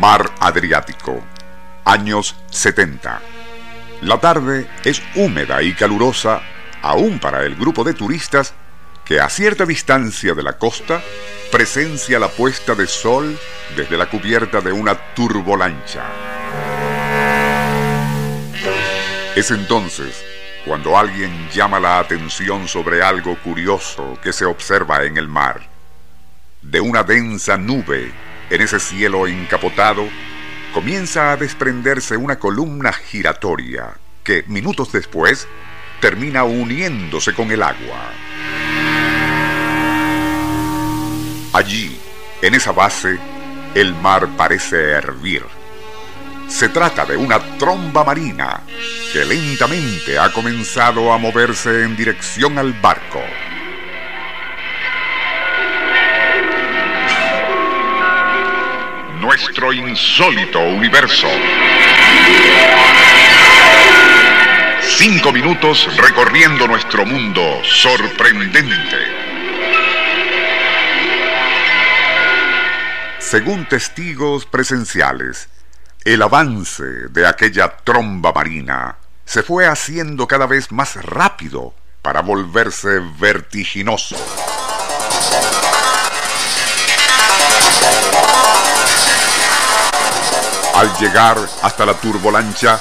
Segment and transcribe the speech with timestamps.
[0.00, 1.24] Mar Adriático,
[1.84, 3.20] años 70.
[4.02, 6.40] La tarde es húmeda y calurosa
[6.82, 8.54] aún para el grupo de turistas
[9.04, 11.02] que a cierta distancia de la costa
[11.50, 13.36] presencia la puesta de sol
[13.76, 16.04] desde la cubierta de una turbolancha.
[19.34, 20.24] Es entonces
[20.64, 25.60] cuando alguien llama la atención sobre algo curioso que se observa en el mar.
[26.62, 28.12] De una densa nube
[28.50, 30.08] en ese cielo encapotado,
[30.72, 35.46] comienza a desprenderse una columna giratoria que minutos después
[36.00, 38.10] termina uniéndose con el agua.
[41.52, 41.98] Allí,
[42.42, 43.18] en esa base,
[43.74, 45.57] el mar parece hervir
[46.48, 48.62] se trata de una tromba marina
[49.12, 53.22] que lentamente ha comenzado a moverse en dirección al barco.
[59.20, 61.28] Nuestro insólito universo.
[64.80, 68.96] Cinco minutos recorriendo nuestro mundo sorprendente.
[73.18, 75.48] Según testigos presenciales,
[76.14, 83.00] el avance de aquella tromba marina se fue haciendo cada vez más rápido para volverse
[83.18, 84.16] vertiginoso.
[90.74, 92.80] Al llegar hasta la turbolancha,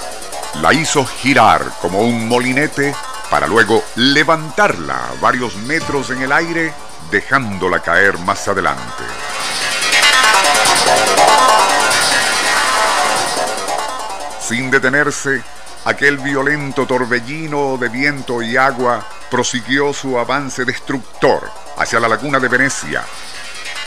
[0.61, 2.95] la hizo girar como un molinete
[3.29, 6.73] para luego levantarla varios metros en el aire,
[7.11, 9.03] dejándola caer más adelante.
[14.47, 15.43] Sin detenerse,
[15.83, 22.47] aquel violento torbellino de viento y agua prosiguió su avance destructor hacia la laguna de
[22.47, 23.03] Venecia.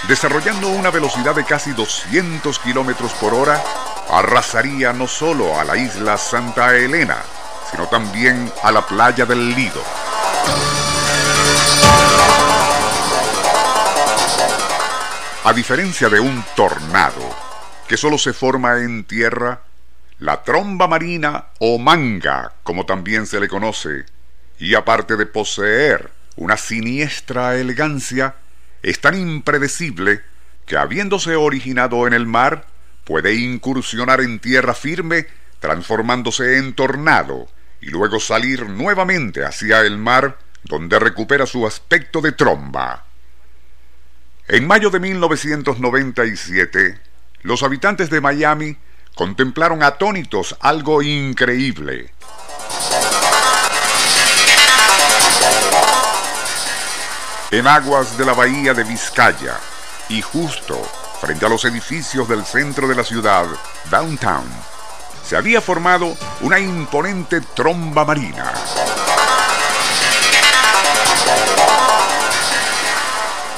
[0.07, 3.59] Desarrollando una velocidad de casi 200 kilómetros por hora,
[4.11, 7.17] arrasaría no solo a la isla Santa Elena,
[7.71, 9.83] sino también a la playa del Lido.
[15.43, 17.35] A diferencia de un tornado,
[17.89, 19.63] que solo se forma en tierra,
[20.21, 24.05] la tromba marina o manga, como también se le conoce,
[24.59, 28.35] y aparte de poseer una siniestra elegancia,
[28.83, 30.21] es tan impredecible
[30.67, 32.67] que habiéndose originado en el mar,
[33.05, 35.27] puede incursionar en tierra firme,
[35.59, 37.49] transformándose en tornado,
[37.81, 43.07] y luego salir nuevamente hacia el mar, donde recupera su aspecto de tromba.
[44.49, 47.01] En mayo de 1997,
[47.43, 48.77] los habitantes de Miami
[49.21, 52.11] contemplaron atónitos algo increíble.
[57.51, 59.59] En aguas de la bahía de Vizcaya
[60.09, 60.81] y justo
[61.21, 63.45] frente a los edificios del centro de la ciudad,
[63.91, 64.49] downtown,
[65.23, 68.51] se había formado una imponente tromba marina.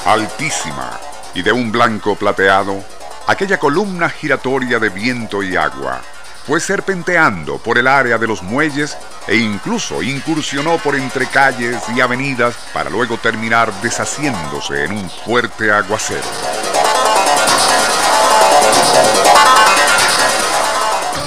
[0.07, 0.99] Altísima
[1.35, 2.85] y de un blanco plateado,
[3.27, 6.01] aquella columna giratoria de viento y agua
[6.47, 8.97] fue serpenteando por el área de los muelles
[9.29, 15.71] e incluso incursionó por entre calles y avenidas para luego terminar deshaciéndose en un fuerte
[15.71, 16.27] aguacero.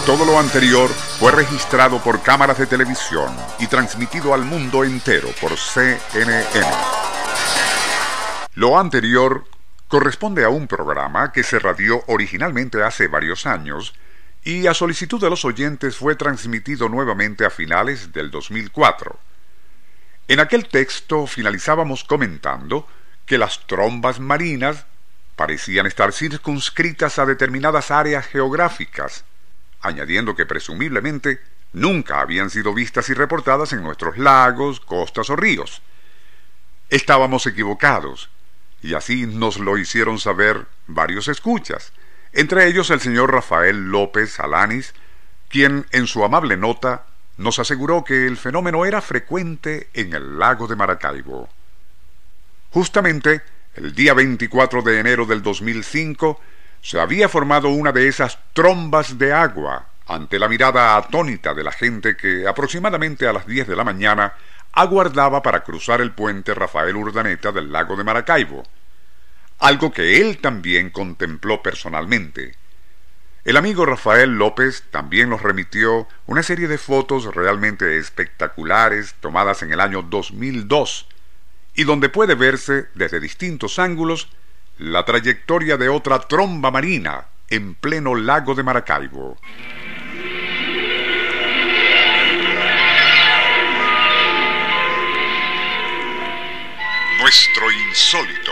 [0.06, 0.90] Todo lo anterior
[1.20, 6.68] fue registrado por cámaras de televisión y transmitido al mundo entero por CNN.
[8.54, 9.46] Lo anterior
[9.88, 13.94] corresponde a un programa que se radió originalmente hace varios años
[14.44, 19.20] y a solicitud de los oyentes fue transmitido nuevamente a finales del 2004.
[20.28, 22.88] En aquel texto finalizábamos comentando
[23.26, 24.86] que las trombas marinas
[25.36, 29.26] parecían estar circunscritas a determinadas áreas geográficas,
[29.82, 31.42] añadiendo que presumiblemente
[31.74, 35.82] nunca habían sido vistas y reportadas en nuestros lagos, costas o ríos.
[36.90, 38.30] Estábamos equivocados,
[38.86, 41.92] y así nos lo hicieron saber varios escuchas,
[42.34, 44.94] entre ellos el señor Rafael López Alanis,
[45.50, 47.06] quien en su amable nota
[47.38, 51.50] nos aseguró que el fenómeno era frecuente en el lago de Maracaibo.
[52.70, 53.42] Justamente
[53.74, 56.40] El día 24 de enero del 2005
[56.82, 61.72] se había formado una de esas trombas de agua ante la mirada atónita de la
[61.72, 64.34] gente que aproximadamente a las 10 de la mañana
[64.72, 68.64] aguardaba para cruzar el puente Rafael Urdaneta del lago de Maracaibo,
[69.60, 72.56] algo que él también contempló personalmente.
[73.46, 79.72] El amigo Rafael López también nos remitió una serie de fotos realmente espectaculares tomadas en
[79.72, 81.08] el año 2002
[81.76, 84.30] y donde puede verse desde distintos ángulos
[84.78, 89.38] la trayectoria de otra tromba marina en pleno lago de Maracaibo.
[97.20, 98.52] Nuestro insólito